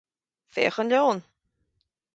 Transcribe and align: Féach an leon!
Féach 0.57 0.81
an 0.85 0.91
leon! 0.95 1.23